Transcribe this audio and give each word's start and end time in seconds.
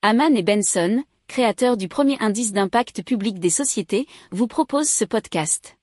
Haman 0.00 0.36
et 0.36 0.44
Benson, 0.44 1.02
créateurs 1.26 1.76
du 1.76 1.88
premier 1.88 2.16
indice 2.20 2.52
d'impact 2.52 3.02
public 3.02 3.40
des 3.40 3.50
sociétés, 3.50 4.06
vous 4.30 4.46
proposent 4.46 4.88
ce 4.88 5.04
podcast. 5.04 5.76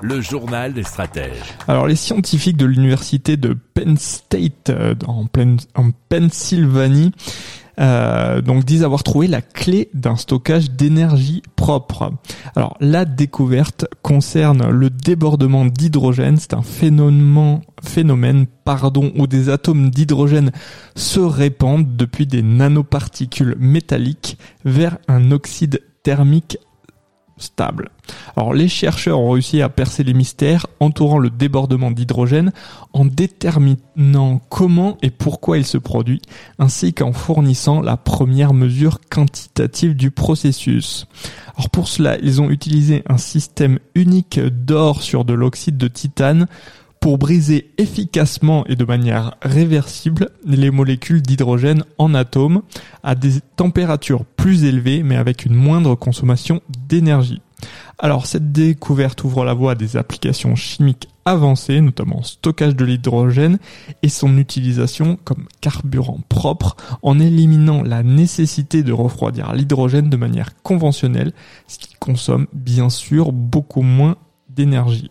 Le 0.00 0.20
journal 0.20 0.72
des 0.74 0.84
stratèges. 0.84 1.42
Alors 1.66 1.88
les 1.88 1.96
scientifiques 1.96 2.56
de 2.56 2.66
l'université 2.66 3.36
de 3.36 3.54
Penn 3.74 3.96
State 3.96 4.70
euh, 4.70 4.94
en, 5.08 5.26
en 5.74 5.90
Pennsylvanie 6.08 7.10
euh, 7.80 8.42
donc 8.42 8.64
disent 8.64 8.84
avoir 8.84 9.02
trouvé 9.02 9.26
la 9.26 9.40
clé 9.40 9.88
d'un 9.94 10.16
stockage 10.16 10.70
d'énergie 10.70 11.42
propre. 11.56 12.12
Alors 12.54 12.76
la 12.80 13.06
découverte 13.06 13.86
concerne 14.02 14.68
le 14.70 14.90
débordement 14.90 15.64
d'hydrogène, 15.64 16.36
c'est 16.36 16.52
un 16.52 16.62
phénomène, 16.62 17.62
phénomène 17.90 18.46
pardon, 18.64 19.12
où 19.16 19.26
des 19.26 19.48
atomes 19.48 19.90
d'hydrogène 19.90 20.52
se 20.94 21.20
répandent 21.20 21.96
depuis 21.96 22.26
des 22.26 22.42
nanoparticules 22.42 23.56
métalliques 23.58 24.38
vers 24.64 24.98
un 25.08 25.32
oxyde 25.32 25.82
thermique 26.02 26.58
stable. 27.36 27.90
Alors 28.36 28.52
les 28.54 28.68
chercheurs 28.68 29.18
ont 29.18 29.30
réussi 29.30 29.62
à 29.62 29.68
percer 29.68 30.04
les 30.04 30.14
mystères 30.14 30.66
entourant 30.78 31.18
le 31.18 31.30
débordement 31.30 31.90
d'hydrogène 31.90 32.52
en 32.92 33.04
déterminant 33.04 34.40
comment 34.48 34.98
et 35.02 35.10
pourquoi 35.10 35.58
il 35.58 35.64
se 35.64 35.78
produit, 35.78 36.20
ainsi 36.58 36.92
qu'en 36.92 37.12
fournissant 37.12 37.80
la 37.80 37.96
première 37.96 38.54
mesure 38.54 39.00
quantitative 39.10 39.96
du 39.96 40.10
processus. 40.10 41.06
Alors 41.56 41.70
pour 41.70 41.88
cela, 41.88 42.18
ils 42.18 42.40
ont 42.40 42.50
utilisé 42.50 43.02
un 43.08 43.18
système 43.18 43.78
unique 43.94 44.38
d'or 44.38 45.02
sur 45.02 45.24
de 45.24 45.34
l'oxyde 45.34 45.76
de 45.78 45.88
titane 45.88 46.46
pour 47.00 47.16
briser 47.16 47.70
efficacement 47.78 48.66
et 48.66 48.76
de 48.76 48.84
manière 48.84 49.34
réversible 49.42 50.30
les 50.44 50.70
molécules 50.70 51.22
d'hydrogène 51.22 51.84
en 51.96 52.14
atomes 52.14 52.62
à 53.02 53.14
des 53.14 53.40
températures 53.56 54.24
plus 54.24 54.64
élevées 54.64 55.02
mais 55.02 55.16
avec 55.16 55.46
une 55.46 55.54
moindre 55.54 55.94
consommation 55.94 56.60
d'énergie. 56.88 57.40
Alors 57.98 58.26
cette 58.26 58.52
découverte 58.52 59.24
ouvre 59.24 59.44
la 59.44 59.54
voie 59.54 59.72
à 59.72 59.74
des 59.74 59.96
applications 59.96 60.56
chimiques 60.56 61.08
avancées, 61.24 61.80
notamment 61.80 62.22
stockage 62.22 62.76
de 62.76 62.84
l'hydrogène 62.84 63.58
et 64.02 64.08
son 64.08 64.38
utilisation 64.38 65.18
comme 65.24 65.46
carburant 65.60 66.20
propre 66.28 66.76
en 67.02 67.18
éliminant 67.18 67.82
la 67.82 68.02
nécessité 68.02 68.82
de 68.82 68.92
refroidir 68.92 69.52
l'hydrogène 69.52 70.10
de 70.10 70.16
manière 70.16 70.50
conventionnelle, 70.62 71.32
ce 71.66 71.78
qui 71.78 71.94
consomme 71.98 72.46
bien 72.52 72.88
sûr 72.88 73.32
beaucoup 73.32 73.82
moins 73.82 74.16
d'énergie. 74.48 75.10